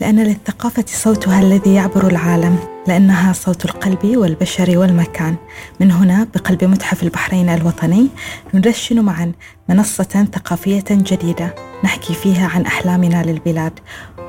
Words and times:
لأن 0.00 0.20
للثقافة 0.20 0.84
صوتها 0.86 1.42
الذي 1.42 1.74
يعبر 1.74 2.06
العالم 2.06 2.58
لأنها 2.86 3.32
صوت 3.32 3.64
القلب 3.64 4.16
والبشر 4.16 4.78
والمكان. 4.78 5.36
من 5.80 5.90
هنا 5.90 6.26
بقلب 6.34 6.64
متحف 6.64 7.02
البحرين 7.02 7.48
الوطني 7.48 8.08
ندشن 8.54 9.00
معا 9.00 9.32
منصة 9.68 10.26
ثقافية 10.34 10.84
جديدة 10.90 11.54
نحكي 11.84 12.14
فيها 12.14 12.48
عن 12.48 12.66
أحلامنا 12.66 13.22
للبلاد. 13.22 13.72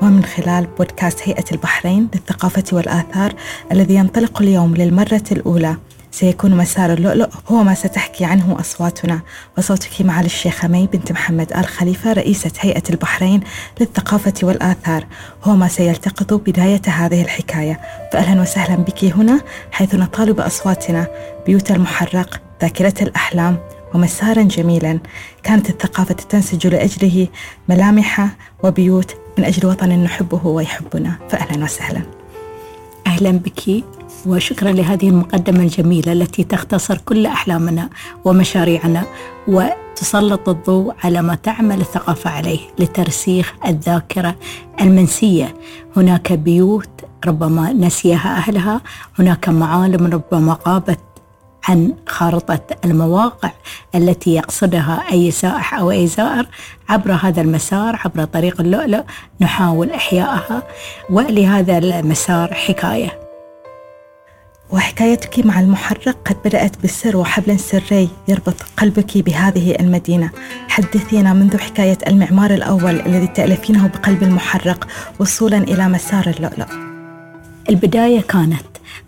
ومن 0.02 0.24
خلال 0.24 0.66
بودكاست 0.78 1.20
هيئة 1.24 1.44
البحرين 1.52 2.08
للثقافة 2.14 2.64
والآثار 2.72 3.34
الذي 3.72 3.94
ينطلق 3.94 4.42
اليوم 4.42 4.74
للمرة 4.74 5.24
الأولى. 5.32 5.76
سيكون 6.10 6.54
مسار 6.54 6.92
اللؤلؤ. 6.92 7.28
هو 7.48 7.62
ما 7.62 7.74
ستحكي 7.74 8.24
عنه 8.24 8.60
أصواتنا. 8.60 9.20
وصوتك 9.58 10.00
معالي 10.00 10.26
الشيخة 10.26 10.68
مي 10.68 10.86
بنت 10.86 11.12
محمد 11.12 11.52
آل 11.52 11.66
خليفة 11.66 12.12
رئيسة 12.12 12.50
هيئة 12.60 12.82
البحرين 12.90 13.40
للثقافة 13.80 14.34
والآثار. 14.42 15.06
هو 15.44 15.56
ما 15.56 15.68
سيلتقط 15.68 16.34
بداية 16.34 16.82
هذه 16.86 17.22
الحكاية. 17.22 17.80
فأهلا 18.12 18.40
وسهلا 18.40 18.76
بك 18.76 19.04
هنا 19.04 19.40
حيث 19.72 19.94
نطالب 19.94 20.40
أصواتنا. 20.40 21.06
بيوت 21.46 21.70
المحرق 21.70 22.40
ذاكرة 22.62 22.94
الأحلام 23.02 23.58
ومسارا 23.94 24.42
جميلا. 24.42 24.98
كانت 25.42 25.70
الثقافة 25.70 26.14
تنسج 26.14 26.66
لأجله 26.66 27.28
ملامح 27.68 28.28
وبيوت 28.62 29.14
من 29.38 29.44
أجل 29.44 29.66
وطن 29.66 29.88
نحبه 29.88 30.46
ويحبنا. 30.46 31.18
فأهلا 31.30 31.64
وسهلا. 31.64 32.02
أهلا 33.06 33.30
بك. 33.30 33.84
وشكرا 34.26 34.72
لهذه 34.72 35.08
المقدمة 35.08 35.60
الجميلة 35.60 36.12
التي 36.12 36.44
تختصر 36.44 36.98
كل 36.98 37.26
أحلامنا 37.26 37.88
ومشاريعنا 38.24 39.04
وتسلط 39.48 40.48
الضوء 40.48 40.94
على 41.04 41.22
ما 41.22 41.34
تعمل 41.34 41.80
الثقافة 41.80 42.30
عليه 42.30 42.60
لترسيخ 42.78 43.54
الذاكرة 43.66 44.36
المنسية. 44.80 45.54
هناك 45.96 46.32
بيوت 46.32 46.90
ربما 47.26 47.72
نسيها 47.72 48.36
أهلها 48.36 48.80
هناك 49.18 49.48
معالم 49.48 50.06
ربما 50.06 50.58
غابت 50.68 51.00
عن 51.68 51.94
خارطة 52.08 52.60
المواقع 52.84 53.50
التي 53.94 54.34
يقصدها 54.34 55.04
أي 55.12 55.30
سائح 55.30 55.74
أو 55.74 55.90
أي 55.90 56.06
زائر. 56.06 56.46
عبر 56.88 57.12
هذا 57.12 57.42
المسار 57.42 58.00
عبر 58.04 58.24
طريق 58.24 58.60
اللؤلؤ 58.60 59.02
نحاول 59.40 59.90
إحيائها 59.90 60.62
ولهذا 61.10 61.78
المسار 61.78 62.54
حكاية. 62.54 63.29
وحكايتك 64.72 65.46
مع 65.46 65.60
المحرق 65.60 66.16
قد 66.24 66.36
بدأت 66.44 66.80
بالسر 66.82 67.16
وحبل 67.16 67.58
سري 67.58 68.08
يربط 68.28 68.54
قلبك 68.76 69.18
بهذه 69.18 69.76
المدينة. 69.80 70.30
حدثينا 70.68 71.32
منذ 71.32 71.58
حكاية 71.58 71.98
المعمار 72.06 72.50
الأول 72.54 73.00
الذي 73.00 73.26
تألفينه 73.26 73.86
بقلب 73.86 74.22
المحرق 74.22 74.88
وصولا 75.18 75.58
إلى 75.58 75.88
مسار 75.88 76.26
اللؤلؤ. 76.26 76.66
البداية 77.70 78.20
كانت 78.20 78.62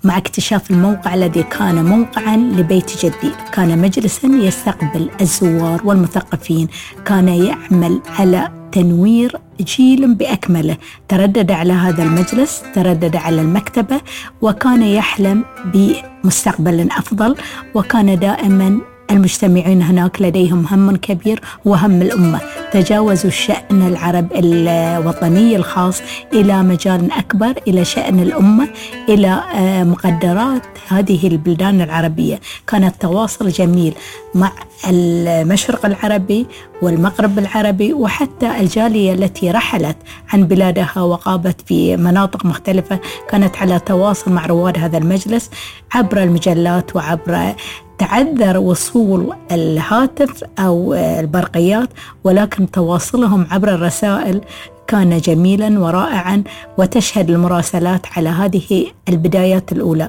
مع 0.05 0.17
اكتشاف 0.17 0.71
الموقع 0.71 1.15
الذي 1.15 1.43
كان 1.43 1.85
موقعا 1.85 2.37
لبيت 2.37 3.05
جدي 3.05 3.33
كان 3.53 3.79
مجلسا 3.79 4.29
يستقبل 4.29 5.11
الزوار 5.21 5.81
والمثقفين. 5.85 6.69
كان 7.05 7.29
يعمل 7.29 8.01
على 8.19 8.62
تنوير 8.73 9.37
جيل 9.61 10.15
باكمله 10.15 10.77
تردد 11.09 11.51
على 11.51 11.73
هذا 11.73 12.03
المجلس 12.03 12.63
تردد 12.75 13.17
على 13.17 13.41
المكتبة 13.41 14.01
وكان 14.43 14.83
يحلم 14.83 15.45
بمستقبل 15.65 16.89
أفضل 16.91 17.37
وكان 17.75 18.19
دائما 18.19 18.81
المجتمعين 19.13 19.83
هناك 19.83 20.23
لديهم 20.23 20.67
هم 20.71 20.97
كبير 20.97 21.41
وهم 21.65 22.03
الأمة. 22.03 22.41
تجاوزوا 22.73 23.31
الشأن 23.31 23.83
العرب 23.87 24.27
الوطني 24.35 25.57
الخاص 25.57 26.03
إلى 26.33 26.63
مجال 26.63 27.13
أكبر 27.13 27.55
إلى 27.69 27.85
شأن 27.85 28.21
الأمة 28.21 28.69
إلى 29.09 29.41
آه، 29.55 29.85
مقدرات 29.85 30.63
هذه 30.89 31.27
البلدان 31.27 31.81
العربية. 31.81 32.41
كان 32.67 32.85
التواصل 32.85 33.49
جميل 33.49 33.95
مع 34.35 34.53
المشرق 34.89 35.87
العربي 35.87 36.47
والمغرب 36.83 37.39
العربي 37.39 37.93
وحتى 37.93 38.61
الجالية 38.61 39.13
التي 39.13 39.51
رحلت 39.51 39.97
عن 40.33 40.45
بلادها 40.45 41.03
وغابت 41.03 41.61
في 41.67 41.97
مناطق 41.97 42.47
مختلفة. 42.47 42.99
كانت 43.31 43.57
على 43.57 43.79
تواصل 43.79 44.33
مع 44.33 44.47
رواد 44.47 44.79
هذا 44.79 44.99
المجلس 44.99 45.51
عبر 45.95 46.23
المجلات 46.23 46.97
وعبر 46.97 47.55
تعذر 48.03 48.59
وصول 48.59 49.33
الهاتف 49.53 50.45
أو 50.59 50.95
البرقيات 50.95 51.89
ولكن 52.25 52.71
تواصلهم 52.71 53.47
عبر 53.51 53.75
الرسائل 53.75 54.41
كان 54.87 55.19
جميلا 55.19 55.81
ورائعا 55.81 56.43
وتشهد 56.79 57.31
المراسلات 57.31 58.07
على 58.17 58.29
هذه 58.29 58.87
البدايات 59.09 59.73
الأولى. 59.73 60.09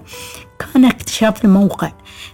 كان 0.60 0.86
اكتشاف 0.86 1.46
الموقع 1.46 1.92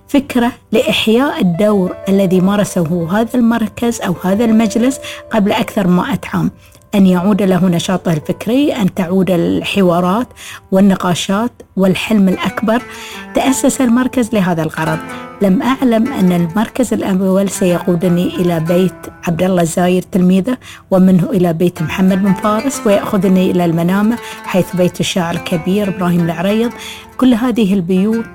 فكرة 0.07 0.51
لإحياء 0.71 1.41
الدور 1.41 1.95
الذي 2.09 2.41
مارسه 2.41 3.07
هذا 3.11 3.35
المركز 3.35 4.01
أو 4.01 4.15
هذا 4.23 4.45
المجلس 4.45 4.99
قبل 5.31 5.53
من 5.77 5.95
100 5.95 6.19
عام. 6.33 6.51
أن 6.95 7.07
يعود 7.07 7.41
له 7.41 7.65
نشاطه 7.65 8.13
الفكري 8.13 8.75
أن 8.75 8.93
تعود 8.93 9.31
الحوارات 9.31 10.27
والنقاشات 10.71 11.51
والحلم 11.75 12.29
الأكبر. 12.29 12.81
تأسس 13.35 13.81
المركز 13.81 14.29
لهذا 14.33 14.63
الغرض. 14.63 14.99
لم 15.41 15.61
أعلم 15.61 16.13
أن 16.13 16.31
المركز 16.31 16.93
الأول 16.93 17.49
سيقودني 17.49 18.27
إلى 18.35 18.59
بيت 18.59 18.93
عبد 19.27 19.43
الله 19.43 19.61
الزاير 19.61 20.01
تلميذه 20.01 20.57
ومنه 20.91 21.29
إلى 21.29 21.53
بيت 21.53 21.81
محمد 21.81 22.23
بن 22.23 22.33
فارس 22.33 22.81
ويأخذني 22.85 23.51
إلى 23.51 23.65
المنامة 23.65 24.17
حيث 24.43 24.75
بيت 24.75 24.99
الشاعر 24.99 25.35
الكبير 25.35 25.87
إبراهيم 25.87 26.21
العريض. 26.21 26.71
كل 27.17 27.33
هذه 27.33 27.73
البيوت 27.73 28.25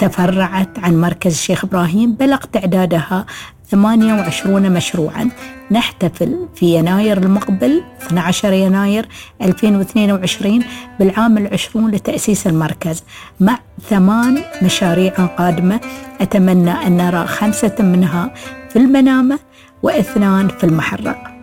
تفرعت 0.00 0.78
عن 0.78 1.00
مركز 1.00 1.32
الشيخ 1.32 1.64
إبراهيم 1.64 2.12
بلغ 2.12 2.38
تعدادها 2.38 3.26
28 3.70 4.72
مشروعا. 4.72 5.30
نحتفل 5.70 6.46
في 6.54 6.66
يناير 6.74 7.18
المقبل 7.18 7.82
12 8.06 8.52
يناير 8.52 9.08
2022 9.42 10.64
بالعام 10.98 11.38
العشرون 11.38 11.90
لتأسيس 11.90 12.46
المركز. 12.46 13.04
مع 13.40 13.58
ثمان 13.90 14.42
مشاريع 14.62 15.12
قادمة 15.26 15.80
أتمنى 16.20 16.70
أن 16.70 16.96
نرى 16.96 17.26
خمسة 17.26 17.74
منها 17.80 18.34
في 18.70 18.76
المنامة 18.76 19.38
واثنان 19.82 20.48
في 20.48 20.64
المحرق. 20.64 21.35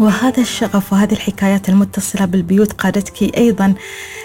وهذا 0.00 0.40
الشغف 0.40 0.92
وهذه 0.92 1.12
الحكايات 1.12 1.68
المتصلة 1.68 2.24
بالبيوت 2.24 2.72
قادتك 2.72 3.36
أيضا 3.36 3.74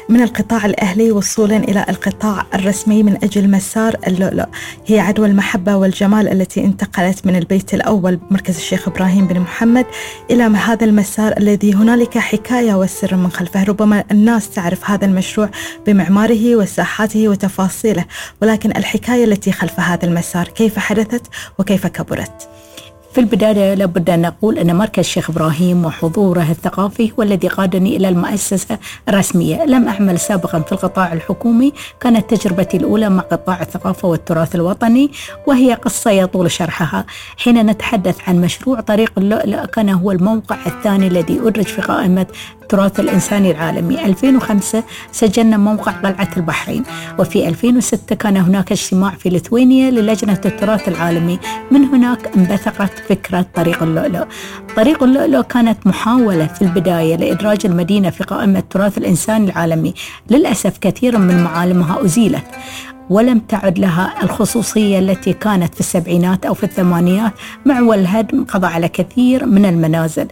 من 0.09 0.21
القطاع 0.21 0.65
الأهلي 0.65 1.11
وصولا 1.11 1.57
إلى 1.57 1.85
القطاع 1.89 2.45
الرسمي 2.53 3.03
من 3.03 3.17
أجل 3.23 3.49
مسار 3.49 3.95
اللؤلؤ. 4.07 4.45
هي 4.87 4.99
عدوى 4.99 5.27
المحبة 5.27 5.75
والجمال 5.75 6.27
التي 6.27 6.65
انتقلت 6.65 7.25
من 7.25 7.35
البيت 7.35 7.73
الأول 7.73 8.15
بمركز 8.15 8.55
الشيخ 8.55 8.87
إبراهيم 8.87 9.27
بن 9.27 9.39
محمد 9.39 9.85
إلى 10.31 10.43
هذا 10.43 10.85
المسار 10.85 11.37
الذي 11.37 11.73
هنالك 11.73 12.17
حكاية 12.17 12.73
والسر 12.73 13.15
من 13.15 13.31
خلفه. 13.31 13.63
ربما 13.63 14.03
الناس 14.11 14.49
تعرف 14.49 14.89
هذا 14.89 15.05
المشروع 15.05 15.49
بمعماره 15.87 16.55
وساحاته 16.55 17.27
وتفاصيله 17.27 18.05
ولكن 18.41 18.71
الحكاية 18.77 19.23
التي 19.23 19.51
خلف 19.51 19.79
هذا 19.79 20.05
المسار 20.05 20.47
كيف 20.47 20.79
حدثت 20.79 21.27
وكيف 21.59 21.87
كبرت؟ 21.87 22.49
في 23.13 23.19
البداية 23.21 23.73
لابد 23.73 24.09
أن 24.09 24.21
نقول 24.21 24.59
أن 24.59 24.75
مركز 24.75 24.99
الشيخ 24.99 25.29
إبراهيم 25.29 25.85
وحضوره 25.85 26.51
الثقافي 26.51 27.11
هو 27.11 27.23
الذي 27.23 27.47
قادني 27.47 27.97
إلى 27.97 28.09
المؤسسة 28.09 28.77
الرسمية. 29.09 29.65
لم 29.65 29.87
أعمل 29.87 30.19
سابقا 30.19 30.59
في 30.59 30.71
القطاع 30.71 31.13
الحكومي. 31.13 31.73
كانت 31.99 32.33
تجربتي 32.33 32.77
الأولى 32.77 33.09
مع 33.09 33.21
قطاع 33.21 33.61
الثقافة 33.61 34.07
والتراث 34.07 34.55
الوطني 34.55 35.11
وهي 35.47 35.73
قصة 35.73 36.11
يطول 36.11 36.51
شرحها. 36.51 37.05
حين 37.37 37.65
نتحدث 37.65 38.29
عن 38.29 38.41
مشروع 38.41 38.79
طريق 38.79 39.11
اللؤلؤ 39.17 39.65
كان 39.65 39.89
هو 39.89 40.11
الموقع 40.11 40.57
الثاني 40.65 41.07
الذي 41.07 41.39
أدرج 41.39 41.65
في 41.65 41.81
قائمة 41.81 42.27
التراث 42.71 42.99
الإنساني 42.99 43.51
العالمي. 43.51 44.05
2005 44.05 44.83
سجلنا 45.11 45.57
موقع 45.57 45.91
قلعة 45.91 46.29
البحرين 46.37 46.83
وفي 47.19 47.47
2006 47.47 48.15
كان 48.15 48.37
هناك 48.37 48.71
اجتماع 48.71 49.11
في 49.11 49.29
ليثوانيا 49.29 49.91
للجنة 49.91 50.41
التراث 50.45 50.87
العالمي. 50.87 51.39
من 51.71 51.83
هناك 51.85 52.31
انبثقت 52.37 52.91
فكرة 53.09 53.45
طريق 53.55 53.83
اللؤلؤ. 53.83 54.23
طريق 54.75 55.03
اللؤلؤ 55.03 55.41
كانت 55.41 55.87
محاولة 55.87 56.47
في 56.47 56.61
البداية 56.61 57.15
لإدراج 57.15 57.65
المدينة 57.65 58.09
في 58.09 58.23
قائمة 58.23 58.59
التراث 58.59 58.97
الإنساني 58.97 59.45
العالمي. 59.45 59.93
للأسف 60.29 60.77
كثير 60.77 61.17
من 61.17 61.43
معالمها 61.43 62.05
أزيلت. 62.05 62.45
ولم 63.11 63.39
تعد 63.39 63.79
لها 63.79 64.23
الخصوصية 64.23 64.99
التي 64.99 65.33
كانت 65.33 65.73
في 65.73 65.79
السبعينات 65.79 66.45
أو 66.45 66.53
في 66.53 66.63
الثمانينات 66.63 67.33
مع 67.65 67.79
الهدم 67.79 68.43
قضى 68.43 68.67
على 68.67 68.87
كثير 68.87 69.45
من 69.45 69.65
المنازل. 69.65 70.27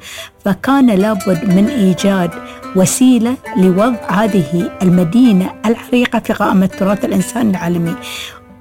فكان 0.45 0.89
لابد 0.89 1.45
من 1.45 1.67
إيجاد 1.67 2.31
وسيلة 2.75 3.35
لوضع 3.57 4.11
هذه 4.11 4.71
المدينة 4.81 5.53
العريقة 5.65 6.19
في 6.19 6.33
قائمة 6.33 6.65
تراث 6.65 7.05
الإنسان 7.05 7.49
العالمي. 7.49 7.95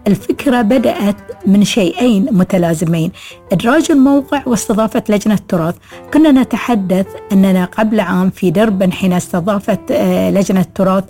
الفكرة 0.09 0.63
بدأت 0.63 1.17
من 1.47 1.65
شيئين 1.65 2.27
متلازمين. 2.33 3.13
إدراج 3.53 3.91
الموقع 3.91 4.43
واستضافة 4.47 5.03
لجنة 5.09 5.35
التراث 5.35 5.75
كنا 6.15 6.33
نتحدث 6.33 7.07
أننا 7.33 7.65
قبل 7.65 8.01
عام 8.01 8.31
في 8.31 8.51
دربن 8.51 8.93
حين 8.93 9.13
استضافت 9.13 9.81
آه، 9.91 10.31
لجنة 10.31 10.61
التراث 10.61 11.05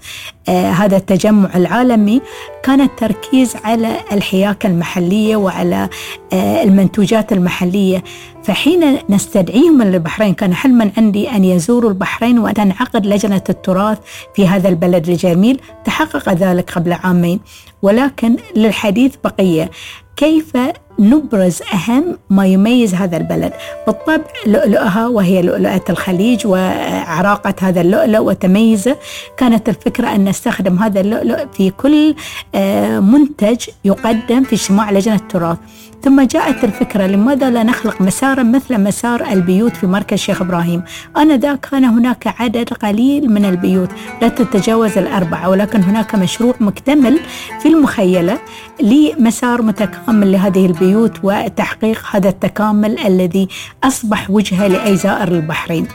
آه، 0.48 0.70
هذا 0.70 0.96
التجمع 0.96 1.50
العالمي. 1.54 2.20
كان 2.62 2.80
التركيز 2.80 3.56
على 3.64 3.96
الحياكة 4.12 4.66
المحلية 4.66 5.36
وعلى 5.36 5.88
آه، 6.32 6.62
المنتوجات 6.62 7.32
المحلية. 7.32 8.04
فحين 8.44 8.98
نستدعيهم 9.10 9.78
من 9.78 9.94
البحرين 9.94 10.34
كان 10.34 10.54
حلما 10.54 10.90
عندي 10.96 11.30
أن 11.30 11.44
يزوروا 11.44 11.90
البحرين 11.90 12.38
وأن 12.38 12.54
تنعقد 12.54 13.06
لجنة 13.06 13.42
التراث 13.48 13.98
في 14.34 14.48
هذا 14.48 14.68
البلد 14.68 15.08
الجميل 15.08 15.60
تحقق 15.84 16.28
ذلك 16.28 16.70
قبل 16.70 16.92
عامين. 16.92 17.40
ولكن 17.82 18.36
للحديث 18.56 19.14
بقية. 19.24 19.70
كيف 20.16 20.52
نبرز 20.98 21.62
أهم 21.74 22.18
ما 22.30 22.46
يميز 22.46 22.94
هذا 22.94 23.16
البلد؟ 23.16 23.52
بالطبع 23.86 24.24
لؤلؤها 24.46 25.06
وهي 25.06 25.42
لؤلؤة 25.42 25.84
الخليج 25.90 26.46
وعراقة 26.46 27.54
هذا 27.60 27.80
اللؤلؤ 27.80 28.18
وتميزه 28.18 28.96
كانت 29.36 29.68
الفكرة 29.68 30.14
أن 30.14 30.28
نستخدم 30.28 30.78
هذا 30.78 31.00
اللؤلؤ 31.00 31.46
في 31.52 31.70
كل 31.70 32.14
آه، 32.54 33.00
منتج 33.00 33.68
يقدم 33.84 34.42
في 34.42 34.52
اجتماع 34.52 34.90
لجنة 34.90 35.14
التراث. 35.14 35.58
ثم 36.02 36.20
جاءت 36.20 36.64
الفكرة 36.64 37.06
لماذا 37.06 37.50
لا 37.50 37.62
نخلق 37.62 38.02
مسارا 38.02 38.42
مثل 38.42 38.80
مسار 38.80 39.32
البيوت 39.32 39.76
في 39.76 39.86
مركز 39.86 40.18
شيخ 40.18 40.42
إبراهيم؟ 40.42 40.82
آنذاك 41.16 41.60
كان 41.60 41.84
هناك 41.84 42.34
عدد 42.40 42.68
قليل 42.68 43.30
من 43.30 43.44
البيوت 43.44 43.88
لا 44.22 44.28
تتجاوز 44.28 44.98
الأربعة 44.98 45.48
ولكن 45.48 45.82
هناك 45.82 46.14
مشروع 46.14 46.54
مكتمل 46.60 47.20
في 47.60 47.68
المخيلة 47.68 48.38
لمسار 48.82 49.62
متكامل 49.62 50.32
لهذه 50.32 50.66
البيوت 50.66 51.12
وتحقيق 51.22 52.02
هذا 52.10 52.28
التكامل 52.28 52.98
الذي 52.98 53.48
أصبح 53.84 54.30
وجهة 54.30 54.66
لأي 54.66 54.96
زائر 54.96 55.28
البحرين. 55.28 55.86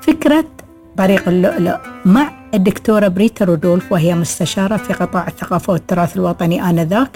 فكرة 0.00 0.44
طريق 0.96 1.28
اللؤلؤ. 1.28 1.76
مع 2.04 2.30
الدكتورة 2.54 3.08
بريتا 3.08 3.44
رودولف 3.44 3.92
وهي 3.92 4.14
مستشارة 4.14 4.76
في 4.76 4.92
قطاع 4.92 5.28
الثقافة 5.28 5.72
والتراث 5.72 6.16
الوطني 6.16 6.70
آنذاك. 6.70 7.10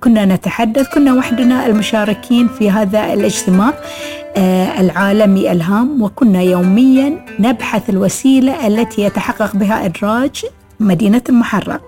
كنا 0.00 0.24
نتحدث 0.24 0.94
كنا 0.94 1.14
وحدنا 1.14 1.66
المشاركين 1.66 2.48
في 2.48 2.70
هذا 2.70 3.12
الاجتماع 3.12 3.72
آه 4.36 4.80
العالمي 4.80 5.52
الهام 5.52 6.02
وكنا 6.02 6.42
يوميا 6.42 7.24
نبحث 7.38 7.90
الوسيلة 7.90 8.66
التي 8.66 9.02
يتحقق 9.02 9.56
بها 9.56 9.84
إدراج 9.84 10.44
مدينة 10.80 11.22
المحرق 11.28 11.80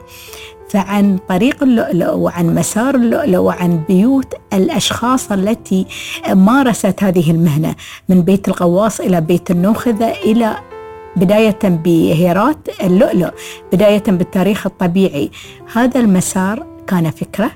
فعن 0.70 1.18
طريق 1.28 1.62
اللؤلؤ 1.62 2.14
وعن 2.14 2.54
مسار 2.54 2.94
اللؤلؤ 2.94 3.38
وعن 3.38 3.80
بيوت 3.88 4.34
الأشخاص 4.52 5.32
التي 5.32 5.86
مارست 6.34 7.02
هذه 7.02 7.30
المهنة 7.30 7.74
من 8.08 8.22
بيت 8.22 8.48
الغواص 8.48 9.00
إلى 9.00 9.20
بيت 9.20 9.50
النوخذة 9.50 10.10
إلى 10.10 10.56
بداية 11.16 11.58
بهيرات 11.64 12.68
اللؤلؤ 12.82 13.30
بداية 13.72 14.02
بالتاريخ 14.06 14.66
الطبيعي. 14.66 15.30
هذا 15.74 16.00
المسار 16.00 16.66
كان 16.86 17.10
فكرة 17.10 17.50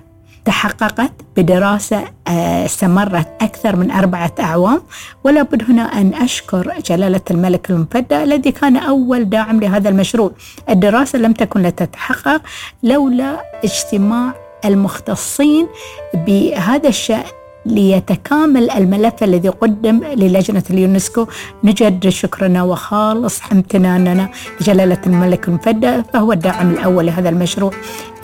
تحققت 0.44 1.12
بدراسة 1.36 2.04
آه، 2.28 2.64
استمرت 2.64 3.28
أكثر 3.40 3.76
من 3.76 3.90
أربعة 3.90 4.32
أعوام. 4.40 4.82
ولا 5.24 5.42
بد 5.42 5.62
هنا 5.70 5.82
أن 5.82 6.14
أشكر 6.14 6.72
جلالة 6.86 7.20
الملك 7.30 7.70
المفدى 7.70 8.22
الذي 8.22 8.52
كان 8.52 8.76
أول 8.76 9.24
داعم 9.24 9.60
لهذا 9.60 9.88
المشروع. 9.88 10.32
الدراسة 10.70 11.18
لم 11.18 11.32
تكن 11.32 11.62
لتتحقق 11.62 12.42
لولا 12.82 13.42
اجتماع 13.64 14.32
المختصين 14.64 15.66
بهذا 16.14 16.88
الشأن. 16.88 17.41
ليتكامل 17.66 18.70
الملف 18.70 19.22
الذي 19.24 19.48
قدم 19.48 20.00
للجنة 20.04 20.62
اليونسكو. 20.70 21.26
نجد 21.64 22.08
شكرنا 22.08 22.62
وخالص 22.62 23.40
امتناننا 23.52 24.28
لجلالة 24.60 24.98
الملك 25.06 25.48
المفدى 25.48 26.02
فهو 26.12 26.32
الداعم 26.32 26.70
الأول 26.70 27.06
لهذا 27.06 27.28
المشروع. 27.28 27.72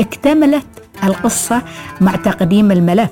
اكتملت 0.01 0.67
القصة 1.05 1.63
مع 2.01 2.17
تقديم 2.17 2.71
الملف 2.73 3.11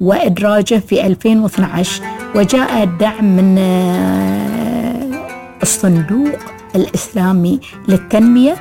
وإدراجه 0.00 0.74
في 0.78 1.06
2012 1.06 2.02
وجاء 2.34 2.82
الدعم 2.82 3.24
من 3.36 3.58
آه، 3.58 5.26
الصندوق 5.62 6.38
الإسلامي 6.76 7.60
للتنمية. 7.88 8.56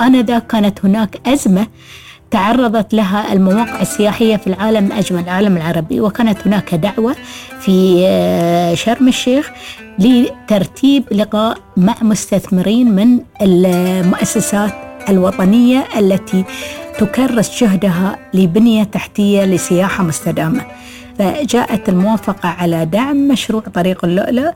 آنذاك 0.00 0.46
كانت 0.46 0.84
هناك 0.84 1.20
أزمة 1.26 1.66
تعرضت 2.32 2.94
لها 2.94 3.32
المواقع 3.32 3.82
السياحية 3.82 4.36
في 4.36 4.46
العالم 4.46 4.92
أجمل 4.92 5.22
العالم 5.22 5.56
العربي 5.56 6.00
وكانت 6.00 6.46
هناك 6.46 6.74
دعوة 6.74 7.16
في 7.60 8.04
آه، 8.06 8.74
شرم 8.74 9.08
الشيخ 9.08 9.50
لترتيب 9.98 11.04
لقاء 11.12 11.58
مع 11.76 11.94
مستثمرين 12.02 12.90
من 12.90 13.18
المؤسسات 13.42 14.72
الوطنية 15.08 15.84
التي 15.98 16.44
تكرس 16.98 17.62
جهدها 17.64 18.18
لبنية 18.34 18.84
تحتية 18.84 19.44
لسياحة 19.44 20.04
مستدامة. 20.04 20.66
فجاءت 21.18 21.88
الموافقة 21.88 22.48
على 22.48 22.84
دعم 22.84 23.28
مشروع 23.28 23.62
طريق 23.62 24.04
اللؤلؤ 24.04 24.50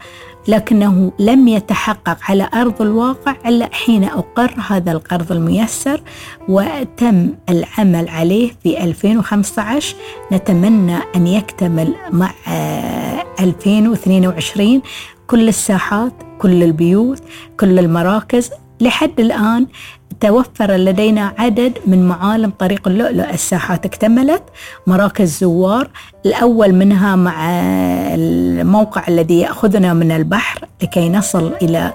لكنه 0.49 1.12
لم 1.19 1.49
يتحقق 1.49 2.19
على 2.29 2.49
أرض 2.55 2.82
الواقع 2.82 3.35
إلا 3.47 3.69
حين 3.73 4.05
أقر 4.05 4.55
هذا 4.69 4.93
القرض 4.93 5.32
الميسر 5.32 6.00
وتم 6.49 7.29
العمل 7.49 8.08
عليه 8.08 8.50
في 8.62 8.85
2015 8.85 9.97
نتمنى 10.32 10.97
أن 11.17 11.26
يكتمل 11.26 11.94
مع 12.12 12.31
2022 13.41 14.82
كل 15.26 15.49
الساحات 15.49 16.12
كل 16.38 16.62
البيوت 16.62 17.23
كل 17.61 17.79
المراكز. 17.79 18.50
لحد 18.81 19.20
الآن 19.20 19.67
توفر 20.20 20.73
لدينا 20.76 21.32
عدد 21.38 21.79
من 21.87 22.08
معالم 22.08 22.50
طريق 22.50 22.88
اللؤلؤ 22.88 23.31
الساحات 23.31 23.87
اكتملت. 23.87 24.43
مراكز 24.87 25.38
زوار 25.38 25.91
الأول 26.26 26.73
منها 26.73 27.17
مع 27.17 27.50
الموقع 28.14 29.08
الذي 29.08 29.41
يأخذنا 29.41 29.94
من 29.94 30.12
البحر 30.12 30.64
لكي 30.82 31.08
نصل 31.08 31.53
إلى 31.62 31.93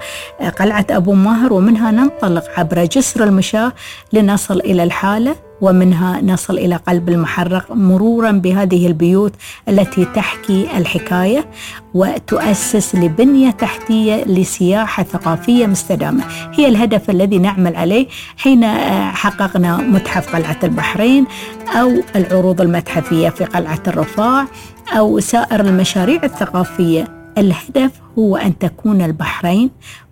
قلعة 0.59 0.85
أبو 0.89 1.13
ماهر 1.13 1.53
ومنها 1.53 1.91
ننطلق 1.91 2.43
عبر 2.57 2.85
جسر 2.85 3.23
المشاة 3.23 3.71
لنصل 4.13 4.59
إلى 4.59 4.83
الحالة. 4.83 5.35
ومنها 5.61 6.21
نصل 6.21 6.57
إلى 6.57 6.75
قلب 6.75 7.09
المحرق 7.09 7.71
مرورا 7.71 8.31
بهذه 8.31 8.87
البيوت 8.87 9.33
التي 9.69 10.05
تحكي 10.05 10.77
الحكاية 10.77 11.45
وتؤسس 11.93 12.95
لبنية 12.95 13.51
تحتية 13.51 14.23
لسياحة 14.23 15.03
ثقافية 15.03 15.65
مستدامة، 15.65 16.23
هي 16.53 16.67
الهدف 16.67 17.09
الذي 17.09 17.37
نعمل 17.37 17.75
عليه 17.75 18.07
حين 18.37 18.65
حققنا 19.11 19.77
متحف 19.77 20.35
قلعة 20.35 20.59
البحرين 20.63 21.25
أو 21.67 21.91
العروض 22.15 22.61
المتحفية 22.61 23.29
في 23.29 23.45
قلعة 23.45 23.83
الرفاع 23.87 24.45
أو 24.97 25.19
سائر 25.19 25.59
المشاريع 25.59 26.23
الثقافية. 26.23 27.21
الهدف 27.37 27.91
هو 28.19 28.37
أن 28.37 28.57
تكون 28.57 29.01
البحرين 29.01 29.69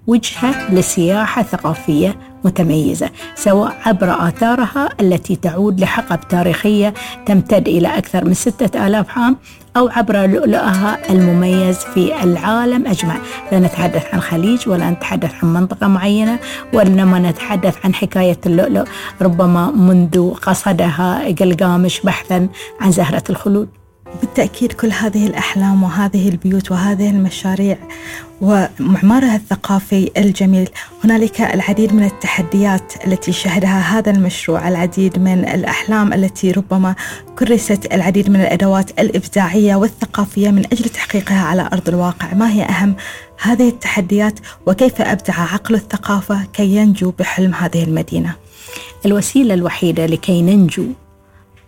وجهة 0.08 0.74
لسياحة 0.74 1.44
ثقافية 1.44 2.18
متميزة 2.44 3.10
سواء 3.36 3.76
عبر 3.86 4.28
آثارها 4.28 4.90
التي 5.02 5.36
تعود 5.36 5.80
لحقب 5.80 6.20
تاريخية 6.28 6.94
تمتد 7.26 7.68
إلى 7.68 7.98
أكثر 7.98 8.26
من 8.26 8.34
ستة 8.34 8.88
آلاف 8.88 9.18
عام 9.18 9.38
أو 9.78 9.88
عبر 9.88 10.26
لؤلؤها 10.26 10.98
المميز 11.10 11.78
في 11.78 12.24
العالم 12.24 12.88
أجمع، 12.88 13.16
لا 13.52 13.60
نتحدث 13.60 14.14
عن 14.14 14.22
خليج 14.22 14.70
ولا 14.70 14.90
نتحدث 14.90 15.32
عن 15.44 15.54
منطقة 15.54 15.88
معينة 15.88 16.40
وإنما 16.74 17.20
نتحدث 17.20 17.78
عن 17.86 17.94
حكاية 17.94 18.38
اللؤلؤ 18.46 18.84
ربما 19.22 19.72
منذ 19.72 20.34
قصدها 20.34 21.36
قلقامش 21.40 22.02
بحثا 22.02 22.48
عن 22.82 22.92
زهرة 22.92 23.24
الخلود. 23.30 23.79
بالتأكيد 24.22 24.74
كل 24.74 24.92
هذه 24.92 25.28
الأحلام 25.28 25.84
وهذه 25.84 26.30
البيوت 26.30 26.72
وهذه 26.72 27.10
المشاريع 27.10 27.78
ومعمارها 28.42 29.36
الثقافي 29.36 30.12
الجميل 30.18 30.70
هنالك 31.04 31.42
العديد 31.42 31.94
من 31.94 32.04
التحديات 32.04 32.94
التي 33.08 33.32
شهدها 33.32 33.80
هذا 33.80 34.12
المشروع 34.12 34.68
العديد 34.68 35.20
من 35.20 35.40
الأحلام 35.40 36.14
التي 36.14 36.52
ربما 36.52 36.96
كرست 37.40 37.94
العديد 37.94 38.30
من 38.30 38.42
الأدوات 38.42 39.00
الإبداعية 39.00 39.76
والثقافية 39.76 40.50
من 40.50 40.66
أجل 40.66 40.90
تحقيقها 40.90 41.42
على 41.42 41.70
أرض 41.74 41.90
الواقع. 41.90 42.34
ما 42.34 42.52
هي 42.52 42.64
أهم؟ 42.64 42.96
هذه 43.42 43.70
التحديات 43.70 44.40
وكيف 44.66 45.02
أبدع 45.02 45.34
عقل 45.34 45.76
الثقافة 45.76 46.44
كي 46.54 46.76
ينجو 46.76 47.12
بحلم 47.20 47.54
هذه 47.54 47.84
المدينة؟ 47.84 48.36
الوسيلة 49.06 49.54
الوحيدة 49.54 50.06
لكي 50.06 50.42
ننجو 50.42 50.84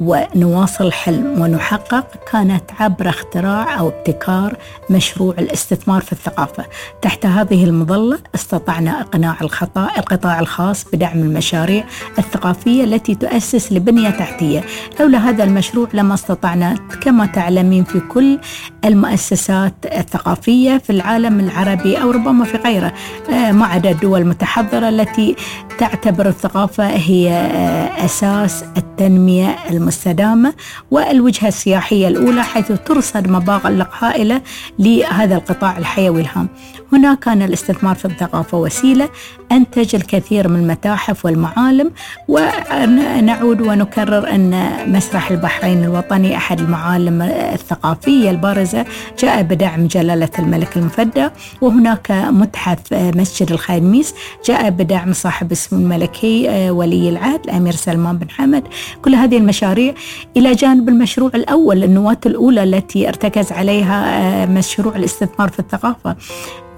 ونواصل 0.01 0.86
الحلم 0.86 1.41
ونحقق 1.41 2.05
كانت 2.31 2.63
عبر 2.79 3.10
اختراع 3.10 3.79
أو 3.79 3.88
ابتكار 3.88 4.58
مشروع 4.89 5.36
الاستثمار 5.39 6.01
في 6.01 6.12
الثقافة. 6.12 6.65
تحت 7.01 7.25
هذه 7.25 7.63
المظلة 7.63 8.20
استطعنا 8.36 9.01
إقناع 9.01 9.38
الخطأ 9.41 9.89
القطاع 9.98 10.39
الخاص 10.39 10.86
بدعم 10.93 11.20
المشاريع 11.20 11.84
الثقافية 12.20 12.84
التي 12.84 13.15
تؤسس 13.15 13.74
لبنية 13.74 14.10
تحتية. 14.10 14.63
لولا 15.00 15.17
هذا 15.17 15.43
المشروع 15.43 15.88
لما 15.93 16.13
استطعنا 16.13 16.75
كما 17.01 17.25
تعلمين 17.25 17.84
في 17.84 18.00
كل 18.00 18.39
المؤسسات 18.85 19.73
الثقافية 19.85 20.77
في 20.77 20.89
العالم 20.89 21.39
العربي 21.39 22.01
أو 22.01 22.11
ربما 22.11 22.45
في 22.45 22.57
غيره. 22.57 22.93
آه، 23.29 23.51
ما 23.51 23.65
عدا 23.65 23.91
الدول 23.91 24.21
المتحضرة 24.21 24.89
التي 24.89 25.35
تعتبر 25.77 26.27
الثقافة 26.27 26.88
هي 26.88 27.29
آه، 27.29 28.05
أساس 28.05 28.63
التنمية 28.77 29.55
المستدامة 29.69 30.53
والوجهة 30.91 31.47
السياحية 31.47 32.07
الأولى 32.07 32.43
حيث 32.43 32.71
ترصد 32.71 33.27
مبالغ 33.27 33.85
هائلة 34.00 34.41
لهذا 34.79 35.35
القطاع 35.35 35.77
الحيوي 35.77 36.21
الهام. 36.21 36.50
هنا 36.93 37.13
كان 37.13 37.41
الاستثمار 37.41 37.95
في 37.95 38.05
الثقافة 38.05 38.57
وسيلة 38.57 39.09
أنتج 39.51 39.96
الكثير 39.96 40.48
من 40.48 40.60
المتاحف 40.60 41.25
والمعالم 41.25 41.91
ونعود 42.27 43.62
ونكرر 43.62 44.29
أن 44.29 44.72
مسرح 44.88 45.31
البحرين 45.31 45.84
الوطني 45.84 46.38
أحد 46.38 46.60
المعالم 46.60 47.22
الثقافية 47.22 48.29
البارزة 48.29 48.86
جاء 49.20 49.41
بدعم 49.41 49.88
جلالة 49.88 50.29
الملك 50.39 50.77
المفدى 50.77 51.27
وهناك 51.62 52.12
متحف 52.12 52.79
مسجد 52.91 53.51
الخاميس 53.51 54.13
جاء 54.46 54.70
بدعم 54.70 55.13
صاحب 55.13 55.51
السمو 55.51 55.79
الملكي 55.79 56.70
ولي 56.70 57.10
العهد 57.10 57.43
الأمير 57.43 57.74
سلمان 57.74 58.17
بن 58.17 58.29
حمد. 58.29 58.63
كل 59.01 59.15
هذه 59.15 59.38
المشاريع 59.38 59.93
إلى 60.38 60.51
جانب 60.55 60.89
المشروع 60.89 61.31
الأول 61.36 61.84
النواة 61.84 62.17
الأولى 62.25 62.63
التي 62.63 63.08
ارتكز 63.08 63.51
عليها 63.51 64.46
مشروع 64.46 64.96
الاستثمار 64.96 65.50
في 65.50 65.60
الثقافة. 65.60 66.15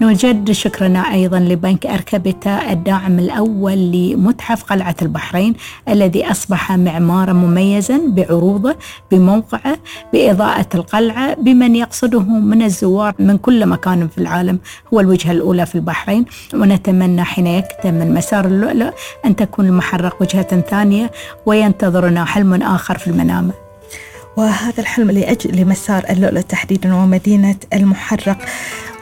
نجد 0.00 0.50
شكرنا 0.50 1.12
أيضا 1.12 1.38
لبنك 1.38 1.86
أركبتا 1.86 2.72
الداعم 2.72 3.18
الأول 3.18 3.92
لمتحف 3.92 4.62
قلعة 4.64 4.96
البحرين 5.02 5.54
الذي 5.88 6.30
أصبح 6.30 6.72
معمارا 6.72 7.32
مميزا 7.32 8.00
بعروضه 8.06 8.76
بموقعه 9.10 9.76
بإضاءة 10.12 10.66
القلعة 10.74 11.34
بمن 11.34 11.76
يقصده 11.76 12.20
من 12.22 12.62
الزوار 12.62 13.14
من 13.18 13.38
كل 13.38 13.66
مكان 13.66 14.08
في 14.08 14.18
العالم. 14.18 14.58
هو 14.94 15.00
الوجهة 15.00 15.32
الأولى 15.32 15.66
في 15.66 15.74
البحرين. 15.74 16.24
ونتمنى 16.54 17.24
حين 17.24 17.46
يكتمل 17.46 18.14
مسار 18.14 18.44
اللؤلؤ 18.44 18.90
أن 19.26 19.36
تكون 19.36 19.66
المحرق 19.66 20.22
وجهة 20.22 20.60
ثانية 20.60 21.10
وينتظرنا 21.46 22.24
حلم 22.24 22.62
آخر 22.62 22.98
في 22.98 23.06
المنامة. 23.06 23.63
وهذا 24.36 24.80
الحلم 24.80 25.10
لأجل 25.10 25.56
لمسار 25.60 26.04
اللؤلؤ 26.10 26.40
تحديدا 26.40 26.94
ومدينة 26.94 27.56
المحرق. 27.72 28.38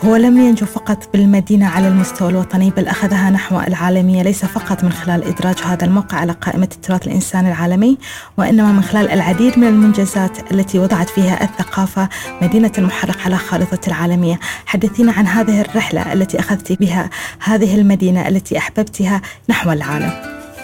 هو 0.05 0.17
لم 0.17 0.41
ينجو 0.41 0.67
فقط 0.67 1.09
بالمدينة 1.13 1.69
على 1.69 1.89
المستوى 1.89 2.31
الوطني 2.31 2.71
بل 2.71 2.89
أخذها 2.89 3.31
نحو 3.31 3.61
العالمية 3.61 4.23
ليس 4.23 4.45
فقط 4.45 4.85
من 4.85 4.93
خلال 4.93 5.25
إدراج 5.25 5.59
هذا 5.65 5.85
الموقع 5.85 6.19
على 6.19 6.33
قائمة 6.33 6.69
التراث 6.73 7.07
الإنساني 7.07 7.49
العالمي 7.49 7.99
وإنما 8.37 8.73
من 8.73 8.83
خلال 8.83 9.11
العديد 9.11 9.59
من 9.59 9.67
المنجزات 9.67 10.53
التي 10.53 10.79
وضعت 10.79 11.11
فيها 11.11 11.45
الثقافة 11.45 12.09
مدينة 12.43 12.73
المحرق 12.79 13.19
على 13.25 13.37
خارطة 13.37 13.89
العالمية. 13.89 14.41
حدثينا 14.67 15.13
عن 15.13 15.27
هذه 15.27 15.61
الرحلة 15.61 16.13
التي 16.13 16.39
أخذت 16.39 16.73
بها 16.73 17.11
هذه 17.41 17.75
المدينة 17.75 18.29
التي 18.29 18.59
أحببتها 18.59 19.21
نحو 19.49 19.73
العالم. 19.73 20.13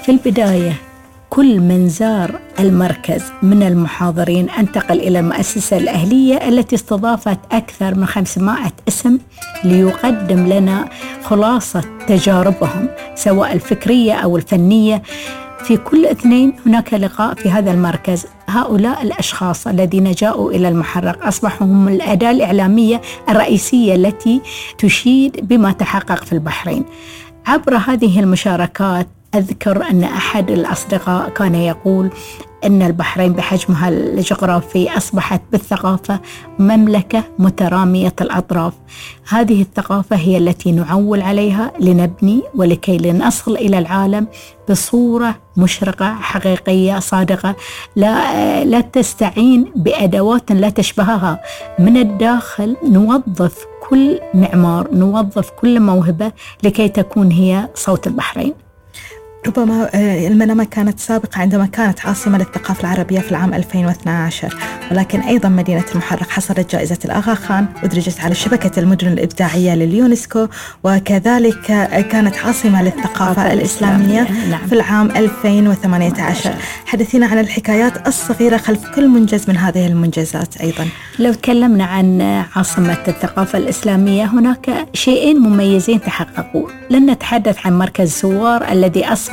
في 0.04 0.12
البداية 0.12 0.87
كل 1.30 1.60
من 1.60 1.88
زار 1.88 2.40
المركز 2.60 3.22
من 3.42 3.62
المحاضرين 3.62 4.50
أنتقل 4.50 5.00
إلى 5.00 5.18
المؤسسة 5.18 5.76
الأهلية 5.76 6.48
التي 6.48 6.74
استضافت 6.76 7.38
أكثر 7.52 7.94
من 7.94 8.06
500 8.06 8.56
اسم 8.88 9.18
ليقدم 9.64 10.46
لنا 10.46 10.88
خلاصة 11.24 11.84
تجاربهم 12.06 12.88
سواء 13.14 13.52
الفكرية 13.52 14.12
أو 14.12 14.36
الفنية. 14.36 15.02
في 15.58 15.76
كل 15.76 16.06
اثنين 16.06 16.52
هناك 16.66 16.94
لقاء 16.94 17.34
في 17.34 17.50
هذا 17.50 17.70
المركز. 17.70 18.26
هؤلاء 18.48 19.02
الأشخاص 19.02 19.66
الذين 19.66 20.12
جاءوا 20.12 20.52
إلى 20.52 20.68
المحرق 20.68 21.26
أصبحوا 21.26 21.66
هم 21.66 21.88
الأداة 21.88 22.30
الإعلامية 22.30 23.00
الرئيسية 23.28 23.94
التي 23.94 24.40
تشيد 24.78 25.48
بما 25.48 25.72
تحقق 25.72 26.24
في 26.24 26.32
البحرين. 26.32 26.84
عبر 27.46 27.76
هذه 27.76 28.20
المشاركات 28.20 29.08
أذكر 29.34 29.90
أن 29.90 30.04
أحد 30.04 30.50
الأصدقاء 30.50 31.28
كان 31.28 31.54
يقول 31.54 32.10
أن 32.64 32.82
البحرين 32.82 33.32
بحجمها 33.32 33.88
الجغرافي 33.88 34.96
أصبحت 34.96 35.42
بالثقافة 35.52 36.20
مملكة 36.58 37.24
مترامية 37.38 38.14
الأطراف. 38.20 38.72
هذه 39.28 39.62
الثقافة 39.62 40.16
هي 40.16 40.38
التي 40.38 40.72
نعول 40.72 41.20
عليها 41.22 41.72
لنبني 41.80 42.42
ولكي 42.54 42.98
لنصل 42.98 43.56
إلى 43.56 43.78
العالم 43.78 44.26
بصورة 44.70 45.34
مشرقة 45.56 46.14
حقيقية 46.14 46.98
صادقة. 46.98 47.56
لا, 47.96 48.64
لا 48.64 48.80
تستعين 48.80 49.72
بأدوات 49.76 50.52
لا 50.52 50.70
تشبهها. 50.70 51.40
من 51.78 51.96
الداخل 51.96 52.76
نوظف 52.84 53.64
كل 53.88 54.20
معمار 54.34 54.88
نوظف 54.92 55.50
كل 55.50 55.80
موهبة 55.80 56.32
لكي 56.62 56.88
تكون 56.88 57.30
هي 57.32 57.68
صوت 57.74 58.06
البحرين. 58.06 58.67
ربما 59.46 59.88
آه، 59.94 60.28
المنامة 60.28 60.64
كانت 60.64 61.00
سابقة 61.00 61.40
عندما 61.40 61.66
كانت 61.66 62.06
عاصمة 62.06 62.38
للثقافة 62.38 62.80
العربية 62.80 63.20
في 63.20 63.30
العام 63.30 63.54
2012 63.54 64.56
ولكن 64.90 65.20
أيضا 65.20 65.48
مدينة 65.48 65.84
المحرق 65.92 66.30
حصلت 66.30 66.72
جائزة 66.72 66.98
الآغا 67.04 67.34
خان 67.34 67.66
أدرجت 67.82 68.20
على 68.20 68.34
شبكة 68.34 68.80
المدن 68.80 69.08
الإبداعية 69.08 69.74
لليونسكو. 69.74 70.46
وكذلك 70.84 71.60
كانت 72.10 72.36
عاصمة 72.36 72.82
للثقافة 72.82 73.52
الإسلامية 73.52 74.26
نعم. 74.50 74.66
في 74.66 74.72
العام 74.72 75.10
2018 75.10 76.54
حدثينا 76.86 77.26
عن 77.26 77.38
الحكايات 77.38 78.08
الصغيرة 78.08 78.56
خلف 78.56 78.88
كل 78.94 79.08
منجز 79.08 79.50
من 79.50 79.56
هذه 79.56 79.86
المنجزات 79.86 80.56
أيضا. 80.56 80.86
لو 81.18 81.32
تكلمنا 81.32 81.84
عن 81.84 82.20
عاصمة 82.56 82.98
الثقافة 83.08 83.58
الإسلامية 83.58 84.24
هناك 84.24 84.86
شيئين 84.94 85.38
مميزين 85.38 86.00
تحققوا. 86.00 86.68
لن 86.90 87.10
نتحدث 87.10 87.66
عن 87.66 87.78
مركز 87.78 88.12
سوار 88.12 88.72
الذي 88.72 89.04
أصبح 89.04 89.27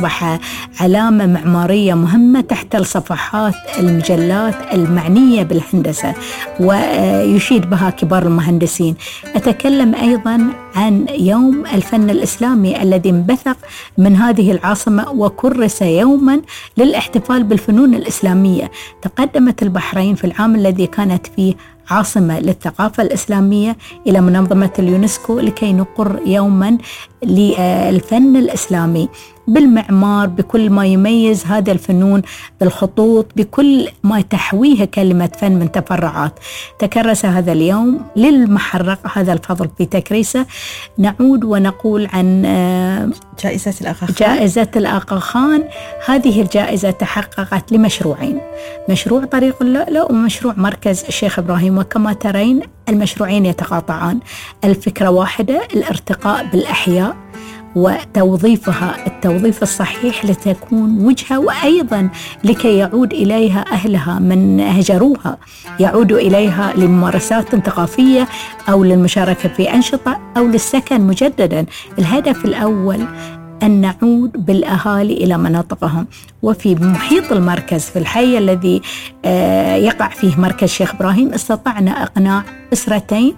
علامة 0.80 1.26
معمارية 1.26 1.94
مهمة 1.94 2.42
تحت 2.42 2.76
الصفحات 2.76 3.54
المجلات 3.80 4.56
المعنية 4.74 5.44
بالهندسة 5.44 6.14
ويشيد 6.60 7.70
بها 7.70 7.90
كبار 7.90 8.24
المهندسين. 8.24 8.96
أتكلم 9.36 9.96
أيضا 9.96 10.50
عن 10.76 11.06
يوم 11.20 11.64
الفن 11.74 12.10
الإسلامي 12.10 12.82
الذي 12.82 13.10
انبثق 13.10 13.58
من 13.98 14.16
هذه 14.16 14.52
العاصمة 14.52 15.10
وكرس 15.12 15.82
يوما 15.82 16.42
للاحتفال 16.78 17.44
بالفنون 17.44 17.94
الإسلامية. 17.94 18.72
تقدمت 19.02 19.64
البحرين 19.64 20.16
في 20.16 20.24
العام 20.24 20.56
الذي 20.56 20.88
كانت 20.88 21.28
فيه 21.36 21.54
عاصمة 21.90 22.40
للثقافة 22.40 23.04
الإسلامية 23.04 23.78
إلى 24.08 24.22
منظمة 24.22 24.72
اليونسكو 24.80 25.40
لكي 25.40 25.74
نقر 25.74 26.20
يوما 26.26 26.78
للفن 27.26 28.36
الإسلامي 28.36 29.10
بالمعمار 29.48 30.28
بكل 30.28 30.70
ما 30.70 30.86
يميز 30.86 31.46
هذا 31.46 31.72
الفنون 31.72 32.22
بالخطوط 32.60 33.28
بكل 33.36 33.88
ما 34.04 34.22
تحويه 34.22 34.86
كلمة 34.86 35.30
فن 35.38 35.52
من 35.52 35.72
تفرعات. 35.72 36.40
تكرس 36.80 37.26
هذا 37.26 37.52
اليوم 37.52 38.02
للمحرق 38.16 39.18
هذا 39.18 39.34
الفضل 39.34 39.70
في 39.78 39.86
تكريسه. 39.86 40.46
نعود 40.98 41.44
ونقول 41.44 42.08
عن 42.14 42.46
آه، 42.46 43.10
جائزة 43.44 43.74
الأغا 43.82 44.06
خان. 44.06 44.16
جائزة 44.18 44.68
الأغا 44.76 45.20
خان. 45.20 45.64
هذه 46.06 46.42
الجائزة 46.42 46.92
تحققت 46.92 47.72
لمشروعين. 47.72 48.42
مشروع 48.90 49.26
طريق 49.26 49.56
اللؤلؤ 49.62 50.12
ومشروع 50.12 50.54
مركز 50.58 51.04
الشيخ 51.08 51.40
إبراهيم. 51.40 51.78
وكما 51.78 52.14
ترين 52.14 52.62
المشروعين 52.90 53.46
يتقاطعان. 53.46 54.20
الفكرة 54.64 55.10
واحدة 55.10 55.68
الارتقاء 55.74 56.46
بالأحياء. 56.46 57.15
وتوظيفها. 57.76 59.08
التوظيف 59.08 59.64
الصحيح 59.64 60.26
لتكون 60.26 61.06
وجهة 61.06 61.40
وأيضا 61.40 62.10
لكي 62.44 62.78
يعود 62.78 63.14
إليها 63.14 63.66
أهلها 63.72 64.20
من 64.20 64.60
هجروها. 64.60 65.38
يعود 65.80 66.12
إليها 66.12 66.74
لممارسات 66.78 67.56
ثقافية 67.56 68.28
أو 68.70 68.84
للمشاركة 68.84 69.50
في 69.50 69.74
أنشطة 69.74 70.20
أو 70.38 70.48
للسكن 70.48 71.02
مجددا. 71.02 71.66
الهدف 72.00 72.46
الأول 72.46 73.00
أن 73.64 73.72
نعود 73.82 74.46
بالأهالي 74.46 75.14
إلى 75.14 75.38
مناطقهم. 75.38 76.08
وفي 76.42 76.76
محيط 76.76 77.32
المركز 77.32 77.84
في 77.84 78.00
الحي 78.00 78.38
الذي 78.38 78.82
آه، 79.26 79.76
يقع 79.76 80.10
فيه 80.10 80.40
مركز 80.40 80.70
شيخ 80.70 80.96
إبراهيم 80.96 81.34
استطعنا 81.34 82.04
إقناع 82.04 82.44
أسرتين 82.74 83.36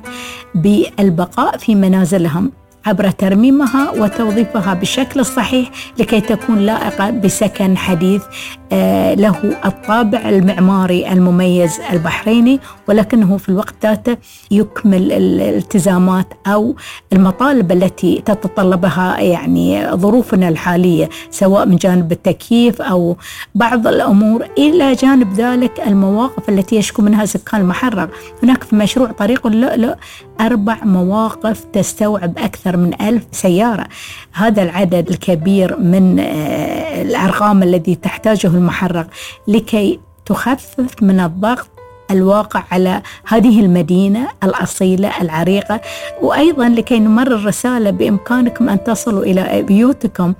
بالبقاء 0.55 1.57
في 1.57 1.75
منازلهم. 1.75 2.51
عبر 2.87 3.09
ترميمها 3.09 3.91
وتوظيفها 3.91 4.73
بالشكل 4.73 5.19
الصحيح 5.19 5.71
لكي 5.99 6.21
تكون 6.21 6.59
لائقة 6.59 7.09
بسكن 7.09 7.77
حديث 7.77 8.23
آه، 8.71 9.13
له 9.13 9.35
الطابع 9.65 10.29
المعماري 10.29 11.11
المميز 11.11 11.79
البحريني 11.93 12.59
ولكنه 12.87 13.37
في 13.37 13.49
الوقت 13.49 13.75
ذاته 13.83 14.17
يكمل 14.51 15.11
الالتزامات 15.11 16.33
أو 16.47 16.75
المطالب 17.13 17.71
التي 17.71 18.21
تتطلبها 18.25 19.19
يعني 19.19 19.91
ظروفنا 19.91 20.49
الحالية 20.49 21.09
سواء 21.31 21.65
من 21.65 21.75
جانب 21.75 22.11
التكييف 22.11 22.81
أو 22.81 23.17
بعض 23.55 23.87
الأمور 23.87 24.47
إلى 24.57 24.93
جانب 24.93 25.33
ذلك 25.33 25.81
المواقف 25.87 26.49
التي 26.49 26.75
يشكو 26.75 27.01
منها 27.01 27.25
سكان 27.25 27.61
المحرق 27.61 28.09
هناك 28.43 28.63
في 28.63 28.75
مشروع 28.75 29.11
طريق 29.11 29.47
اللؤلؤ 29.47 29.95
أربع 30.41 30.77
مواقف 30.83 31.65
تستوعب 31.73 32.37
أكثر 32.37 32.76
من 32.77 33.01
ألف 33.01 33.23
سيارة. 33.31 33.87
هذا 34.33 34.63
العدد 34.63 35.09
الكبير 35.09 35.79
من 35.79 36.19
آه، 36.19 37.01
الأرقام 37.01 37.63
الذي 37.63 37.95
تحتاجه 37.95 38.47
المحرق 38.47 39.07
لكي 39.47 39.99
تخفف 40.25 41.03
من 41.03 41.19
الضغط 41.19 41.67
الواقع 42.11 42.63
على 42.71 43.01
هذه 43.27 43.59
المدينة 43.59 44.27
الأصيلة 44.43 45.21
العريقة 45.21 45.81
وأيضا 46.21 46.69
لكي 46.69 46.99
نمرر 46.99 47.45
رسالة 47.45 47.89
بإمكانكم 47.89 48.69
أن 48.69 48.83
تصلوا 48.83 49.23
إلى 49.23 49.61
بيوتكم 49.63 50.33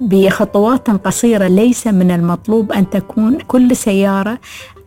بخطوات 0.00 0.90
قصيرة 0.90 1.48
ليس 1.48 1.86
من 1.86 2.10
المطلوب 2.10 2.72
أن 2.72 2.90
تكون 2.90 3.38
كل 3.38 3.76
سيارة 3.76 4.38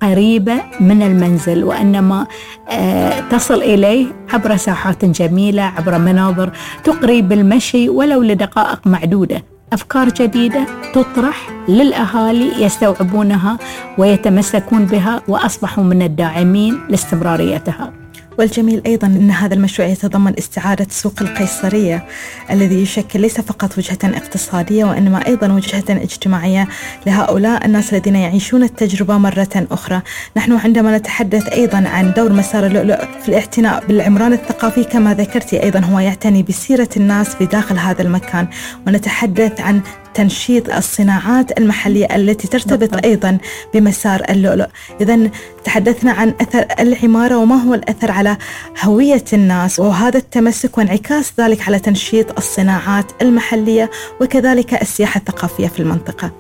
قريبة 0.03 0.61
من 0.79 1.01
المنزل 1.01 1.63
وإنما 1.63 2.27
آه، 2.69 3.19
تصل 3.19 3.61
إليه 3.61 4.05
عبر 4.33 4.55
ساحات 4.57 5.05
جميلة 5.05 5.63
عبر 5.63 5.97
مناظر 5.97 6.51
تقري 6.83 7.21
بالمشي 7.21 7.89
ولو 7.89 8.21
لدقائق 8.21 8.87
معدودة. 8.87 9.43
أفكار 9.73 10.09
جديدة 10.09 10.65
تطرح 10.93 11.49
للأهالي 11.67 12.63
يستوعبونها 12.63 13.57
ويتمسكون 13.97 14.85
بها 14.85 15.21
وأصبحوا 15.27 15.83
من 15.83 16.01
الداعمين 16.01 16.79
لاستمراريتها. 16.89 18.02
والجميل 18.37 18.81
أيضا 18.85 19.07
أن 19.07 19.31
هذا 19.31 19.53
المشروع 19.53 19.87
يتضمن 19.87 20.33
استعادة 20.37 20.87
سوق 20.89 21.13
القيصرية 21.21 22.05
الذي 22.51 22.81
يشكل 22.81 23.21
ليس 23.21 23.41
فقط 23.41 23.77
وجهة 23.77 23.97
اقتصادية 24.03 24.85
وإنما 24.85 25.27
أيضا 25.27 25.53
وجهة 25.53 25.83
اجتماعية 25.89 26.67
لهؤلاء 27.05 27.65
الناس 27.65 27.93
الذين 27.93 28.15
يعيشون 28.15 28.63
التجربة 28.63 29.17
مرة 29.17 29.67
أخرى. 29.71 30.01
نحن 30.37 30.51
عندما 30.51 30.97
نتحدث 30.97 31.47
أيضا 31.47 31.77
عن 31.87 32.13
دور 32.13 32.33
مسار 32.33 32.65
اللؤلؤ 32.65 33.05
في 33.21 33.29
الاعتناء 33.29 33.85
بالعمران 33.85 34.33
الثقافي 34.33 34.83
كما 34.83 35.13
ذكرتي 35.13 35.63
أيضا 35.63 35.79
هو 35.79 35.99
يعتني 35.99 36.43
بسيرة 36.43 36.89
الناس 36.97 37.35
في 37.35 37.45
داخل 37.45 37.77
هذا 37.77 38.01
المكان 38.01 38.47
ونتحدث 38.87 39.61
عن 39.61 39.81
تنشيط 40.13 40.69
الصناعات 40.69 41.59
المحلية 41.59 42.15
التي 42.15 42.47
ترتبط 42.47 43.05
أيضا 43.05 43.37
بمسار 43.73 44.23
اللؤلؤ. 44.29 44.67
إذا 45.01 45.29
تحدثنا 45.63 46.11
عن 46.11 46.33
أثر 46.41 46.65
العمارة 46.79 47.37
وما 47.37 47.55
هو 47.55 47.73
الأثر 47.73 48.11
على 48.11 48.37
هوية 48.83 49.23
الناس 49.33 49.79
وهذا 49.79 50.17
التمسك 50.17 50.77
وانعكاس 50.77 51.33
ذلك 51.39 51.67
على 51.67 51.79
تنشيط 51.79 52.37
الصناعات 52.37 53.11
المحلية 53.21 53.91
وكذلك 54.21 54.81
السياحة 54.81 55.17
الثقافية 55.17 55.67
في 55.67 55.79
المنطقة. 55.79 56.31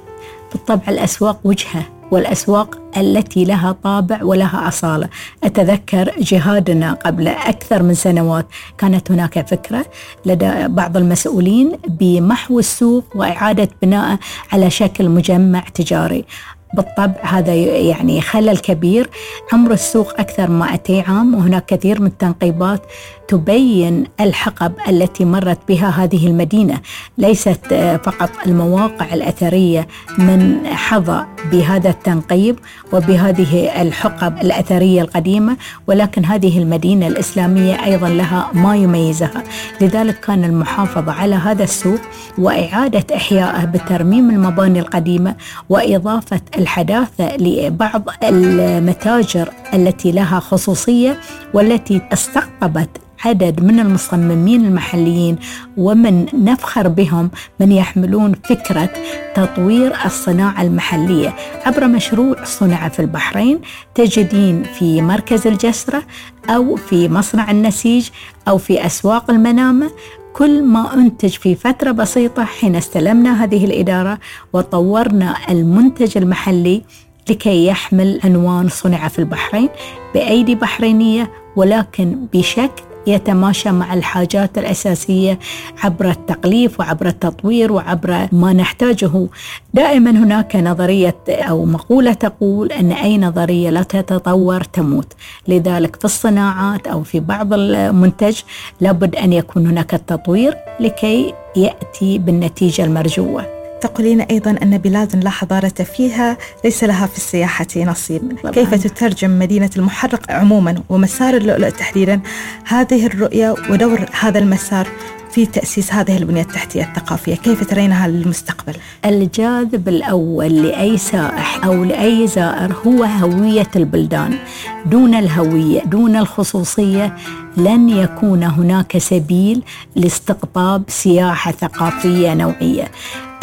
بالطبع 0.51 0.83
الأسواق 0.87 1.39
وجهة. 1.43 1.83
والأسواق 2.13 2.79
التي 2.97 3.45
لها 3.45 3.75
طابع 3.83 4.23
ولها 4.23 4.67
أصالة. 4.67 5.09
أتذكر 5.43 6.11
جهادنا 6.19 6.93
قبل 6.93 7.27
أكثر 7.27 7.83
من 7.83 7.93
سنوات. 7.93 8.45
كانت 8.77 9.11
هناك 9.11 9.47
فكرة 9.47 9.85
لدى 10.25 10.67
بعض 10.67 10.97
المسؤولين 10.97 11.71
بمحو 11.87 12.59
السوق 12.59 13.03
وإعادة 13.15 13.69
بناءه 13.81 14.19
على 14.51 14.69
شكل 14.69 15.09
مجمع 15.09 15.59
تجاري. 15.59 16.25
بالطبع 16.73 17.21
هذا 17.21 17.55
يعني 17.55 18.21
خلل 18.21 18.57
كبير. 18.57 19.09
عمر 19.53 19.71
السوق 19.71 20.19
أكثر 20.19 20.49
من 20.49 20.59
200 20.59 21.01
عام 21.01 21.35
وهناك 21.35 21.65
كثير 21.65 22.01
من 22.01 22.07
التنقيبات 22.07 22.81
تبين 23.27 24.03
الحقب 24.21 24.73
التي 24.89 25.25
مرت 25.25 25.59
بها 25.69 25.89
هذه 25.89 26.27
المدينة. 26.27 26.79
ليست 27.17 27.73
فقط 28.03 28.29
المواقع 28.45 29.13
الأثرية 29.13 29.87
من 30.17 30.67
حظى 30.67 31.25
بهذا 31.51 31.89
التنقيب 31.89 32.59
وبهذه 32.93 33.81
الحقب 33.81 34.37
الأثرية 34.37 35.01
القديمة 35.01 35.57
ولكن 35.87 36.25
هذه 36.25 36.57
المدينة 36.57 37.07
الإسلامية 37.07 37.85
أيضا 37.85 38.09
لها 38.09 38.49
ما 38.53 38.75
يميزها. 38.75 39.43
لذلك 39.81 40.19
كان 40.19 40.43
المحافظة 40.43 41.11
على 41.11 41.35
هذا 41.35 41.63
السوق 41.63 41.99
وإعادة 42.37 43.15
إحيائه 43.15 43.65
بترميم 43.65 44.29
المباني 44.29 44.79
القديمة 44.79 45.35
وإضافة 45.69 46.41
الحداثة 46.57 47.37
لبعض 47.37 48.09
المتاجر 48.23 49.49
التي 49.73 50.11
لها 50.11 50.39
خصوصية 50.39 51.19
والتي 51.53 52.01
استقطبت 52.13 52.89
عدد 53.25 53.63
من 53.63 53.79
المصممين 53.79 54.65
المحليين 54.65 55.35
ومن 55.77 56.25
نفخر 56.33 56.87
بهم 56.87 57.31
من 57.59 57.71
يحملون 57.71 58.33
فكرة 58.43 58.89
تطوير 59.35 59.93
الصناعة 60.05 60.61
المحلية. 60.61 61.35
عبر 61.65 61.87
مشروع 61.87 62.43
صنع 62.43 62.89
في 62.89 62.99
البحرين 62.99 63.59
تجدين 63.95 64.63
في 64.63 65.01
مركز 65.01 65.47
الجسرة 65.47 66.03
أو 66.49 66.75
في 66.75 67.09
مصنع 67.09 67.51
النسيج 67.51 68.09
أو 68.47 68.57
في 68.57 68.85
أسواق 68.85 69.31
المنامة. 69.31 69.91
كل 70.33 70.63
ما 70.63 70.93
أنتج 70.93 71.29
في 71.29 71.55
فترة 71.55 71.91
بسيطة 71.91 72.43
حين 72.43 72.75
استلمنا 72.75 73.43
هذه 73.43 73.65
الإدارة 73.65 74.19
وطورنا 74.53 75.35
المنتج 75.49 76.17
المحلي 76.17 76.81
لكي 77.29 77.67
يحمل 77.67 78.19
عنوان 78.23 78.69
صنع 78.69 79.07
في 79.07 79.19
البحرين 79.19 79.69
بأيدي 80.13 80.55
بحرينية 80.55 81.31
ولكن 81.55 82.27
بشكل 82.33 82.83
يتماشى 83.07 83.71
مع 83.71 83.93
الحاجات 83.93 84.57
الأساسية 84.57 85.39
عبر 85.83 86.09
التقليف 86.09 86.79
وعبر 86.79 87.07
التطوير 87.07 87.71
وعبر 87.71 88.27
ما 88.31 88.53
نحتاجه. 88.53 89.27
دائما 89.73 90.11
هناك 90.11 90.55
نظرية 90.55 91.17
أو 91.29 91.65
مقولة 91.65 92.13
تقول 92.13 92.71
أن 92.71 92.91
أي 92.91 93.17
نظرية 93.17 93.69
لا 93.69 93.83
تتطور 93.83 94.63
تموت. 94.63 95.13
لذلك 95.47 95.95
في 95.95 96.05
الصناعات 96.05 96.87
أو 96.87 97.03
في 97.03 97.19
بعض 97.19 97.53
المنتج 97.53 98.39
لابد 98.81 99.15
أن 99.15 99.33
يكون 99.33 99.67
هناك 99.67 99.93
التطوير 99.93 100.55
لكي 100.79 101.33
يأتي 101.55 102.17
بالنتيجة 102.17 102.85
المرجوة. 102.85 103.62
تقولين 103.83 104.21
أيضا 104.21 104.51
أن 104.51 104.77
بلاد 104.77 105.23
لا 105.23 105.29
حضارة 105.29 105.67
فيها 105.67 106.37
ليس 106.63 106.83
لها 106.83 107.07
في 107.07 107.17
السياحة 107.17 107.67
نصيب 107.77 108.37
طبعا. 108.43 108.51
كيف 108.51 108.73
تترجم 108.73 109.39
مدينة 109.39 109.69
المحرق 109.77 110.31
عموما 110.31 110.83
ومسار 110.89 111.37
اللؤلؤ 111.37 111.69
تحديدا 111.69 112.21
هذه 112.65 113.05
الرؤية 113.05 113.55
ودور 113.69 114.05
هذا 114.19 114.39
المسار 114.39 114.87
في 115.33 115.45
تأسيس 115.45 115.93
هذه 115.93 116.17
البنية 116.17 116.41
التحتية 116.41 116.83
الثقافية؟ 116.83 117.35
كيف 117.35 117.69
ترينها 117.69 118.07
للمستقبل؟ 118.07 118.73
الجاذب 119.05 119.87
الأول 119.87 120.63
لأي 120.63 120.97
سائح 120.97 121.65
أو 121.65 121.83
لأي 121.83 122.27
زائر 122.27 122.75
هو 122.87 123.03
هوية 123.03 123.67
البلدان. 123.75 124.37
دون 124.85 125.15
الهوية 125.15 125.83
دون 125.83 126.15
الخصوصية 126.15 127.15
لن 127.57 127.89
يكون 127.89 128.43
هناك 128.43 128.97
سبيل 128.97 129.63
لاستقطاب 129.95 130.83
سياحة 130.87 131.51
ثقافية 131.51 132.33
نوعية. 132.33 132.91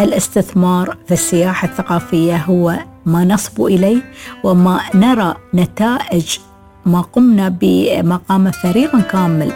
الاستثمار 0.00 0.96
في 1.06 1.14
السياحة 1.14 1.68
الثقافية 1.68 2.36
هو 2.36 2.78
ما 3.06 3.24
نصب 3.24 3.62
إليه 3.62 4.02
وما 4.44 4.80
نرى 4.94 5.34
نتائج 5.54 6.38
ما 6.86 7.00
قمنا 7.00 7.56
بمقام 7.60 8.50
فريق 8.50 9.00
كامل. 9.00 9.52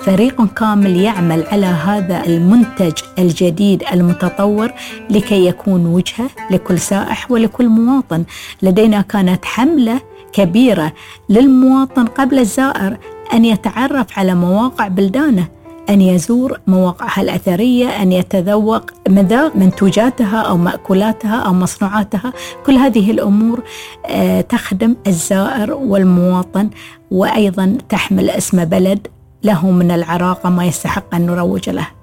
فريق 0.00 0.44
كامل 0.54 0.96
يعمل 0.96 1.44
على 1.46 1.66
هذا 1.66 2.26
المنتج 2.26 2.92
الجديد 3.18 3.84
المتطور 3.92 4.72
لكي 5.10 5.46
يكون 5.46 5.86
وجهة 5.86 6.30
لكل 6.50 6.78
سائح 6.78 7.30
ولكل 7.30 7.68
مواطن. 7.68 8.24
لدينا 8.62 9.00
كانت 9.00 9.44
حملة 9.44 10.00
كبيرة 10.32 10.92
للمواطن 11.28 12.06
قبل 12.06 12.38
الزائر 12.38 12.96
أن 13.32 13.44
يتعرف 13.44 14.18
على 14.18 14.34
مواقع 14.34 14.88
بلدانه 14.88 15.48
أن 15.90 16.00
يزور 16.00 16.60
مواقعها 16.66 17.22
الأثرية 17.22 18.02
أن 18.02 18.12
يتذوق 18.12 18.90
مذاق 19.08 19.56
منتوجاتها 19.56 20.40
أو 20.40 20.56
مأكولاتها 20.56 21.36
أو 21.40 21.52
مصنوعاتها. 21.52 22.32
كل 22.66 22.72
هذه 22.72 23.10
الأمور 23.10 23.62
آه، 24.06 24.40
تخدم 24.40 24.96
الزائر 25.06 25.72
والمواطن 25.74 26.70
وأيضا 27.10 27.78
تحمل 27.88 28.30
اسم 28.30 28.64
بلد 28.64 29.06
له 29.42 29.70
من 29.70 29.90
العراقة 29.90 30.50
ما 30.50 30.64
يستحق 30.64 31.14
أن 31.14 31.26
نروج 31.26 31.70
له. 31.70 31.97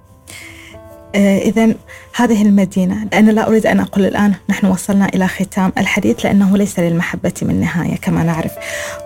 إذا 1.16 1.76
هذه 2.16 2.42
المدينة 2.42 3.08
أنا 3.14 3.32
لا 3.32 3.48
أريد 3.48 3.66
أن 3.66 3.80
أقول 3.80 4.06
الآن 4.06 4.34
نحن 4.50 4.66
وصلنا 4.66 5.06
إلى 5.06 5.28
ختام 5.28 5.74
الحديث 5.78 6.26
لأنه 6.26 6.58
ليس 6.58 6.80
للمحبة 6.80 7.34
من 7.42 7.60
نهاية 7.60 7.96
كما 7.96 8.24
نعرف. 8.24 8.52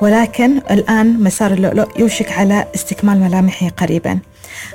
ولكن 0.01 0.57
الآن 0.71 1.23
مسار 1.23 1.53
اللؤلؤ 1.53 1.99
يوشك 1.99 2.31
على 2.31 2.65
استكمال 2.75 3.19
ملامحه 3.19 3.69
قريبا. 3.69 4.19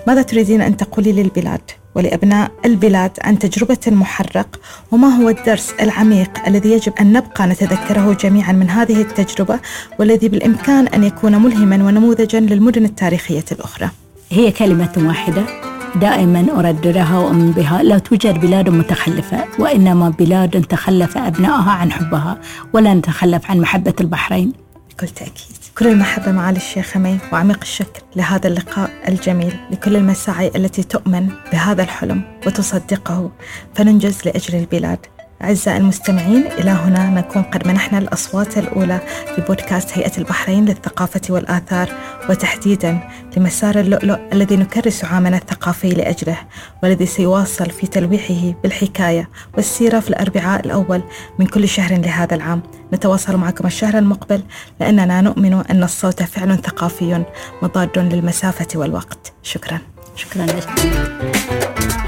ماذا 0.07 0.23
تريدين 0.23 0.63
أن 0.63 0.77
تقولي 0.77 1.13
للبلاد 1.13 1.61
ولأبناء 1.95 2.51
البلاد 2.65 3.11
عن 3.23 3.39
تجربة 3.39 3.79
المحرق؟ 3.87 4.61
وما 4.93 5.09
هو 5.09 5.29
الدرس 5.29 5.75
العميق 5.81 6.31
الذي 6.47 6.73
يجب 6.73 6.93
أن 7.01 7.13
نبقى 7.13 7.47
نتذكره 7.47 8.17
جميعا 8.21 8.53
من 8.53 8.71
هذه 8.71 9.01
التجربة 9.01 9.61
والذي 9.99 10.29
بالإمكان 10.29 10.87
أن 10.87 11.05
يكون 11.05 11.43
ملهما 11.43 11.85
ونموذجا 11.85 12.41
للمدن 12.41 12.85
التاريخية 12.85 13.45
الأخرى؟ 13.53 13.91
هي 14.31 14.51
كلمة 14.51 14.93
واحدة. 14.97 15.74
دائما 15.97 16.47
أرددها 16.59 17.19
وأؤمن 17.19 17.53
بها. 17.53 17.83
لا 17.83 17.99
توجد 17.99 18.41
بلاد 18.41 18.69
متخلفة 18.69 19.45
وإنما 19.59 20.09
بلاد 20.09 20.65
تخلف 20.65 21.19
أبنائها 21.19 21.71
عن 21.71 21.93
حبها 21.93 22.39
ولا 22.73 22.95
نتخلف 22.95 23.51
عن 23.51 23.61
محبة 23.61 23.95
البحرين. 24.01 24.53
بكل 24.91 25.09
تأكيد. 25.09 25.57
كل 25.79 25.87
المحبة 25.87 26.33
معالي 26.33 26.57
الشيخ 26.57 26.97
مي 26.97 27.19
وعميق 27.33 27.59
الشكر 27.63 28.03
لهذا 28.17 28.49
اللقاء 28.49 28.91
الجميل 29.09 29.57
لكل 29.71 29.97
المساعي 29.97 30.51
التي 30.57 30.83
تؤمن 30.83 31.29
بهذا 31.53 31.83
الحلم 31.83 32.23
وتصدقه. 32.47 33.31
فننجز 33.75 34.19
لأجل 34.25 34.59
البلاد. 34.59 35.07
أعزائي 35.43 35.77
المستمعين 35.77 36.47
إلى 36.47 36.71
هنا 36.71 37.11
نكون 37.11 37.43
قد 37.43 37.69
منحنا 37.69 37.99
الأصوات 37.99 38.59
الأولى 38.59 39.01
لبودكاست 39.39 39.99
هيئة 39.99 40.19
البحرين 40.19 40.65
للثقافة 40.65 41.21
والآثار. 41.31 41.89
وتحديدا 42.31 42.99
لمسار 43.37 43.81
اللؤلؤ 43.81 44.19
الذي 44.33 44.57
نكرس 44.57 45.05
عامنا 45.05 45.37
الثقافي 45.37 45.89
لأجله 45.89 46.39
والذي 46.83 47.07
سيواصل 47.07 47.71
في 47.71 47.87
تلويحه 47.87 48.55
بالحكاية 48.63 49.29
والسيرة 49.57 50.01
في 50.01 50.11
الأربعاء 50.11 50.67
الأول 50.67 51.03
من 51.39 51.47
كل 51.47 51.69
شهر 51.69 52.01
لهذا 52.01 52.35
العام. 52.35 52.63
نتواصل 52.93 53.37
معكم 53.37 53.67
الشهر 53.67 53.99
المقبل 53.99 54.43
لأننا 54.81 55.21
نؤمن 55.21 55.53
أن 55.71 55.83
الصوت 55.83 56.23
فعل 56.23 56.59
ثقافي 56.59 57.25
مضاد 57.63 57.99
للمسافة 57.99 58.69
والوقت. 58.75 59.33
شكرا. 59.43 59.79
شكرا 60.17 60.47
لك. 60.47 62.04